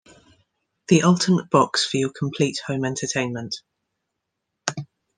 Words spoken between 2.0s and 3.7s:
complete home entertainment.